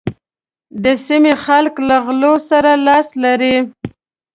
[0.83, 3.55] د سيمې خلک له غلو سره لاس لري.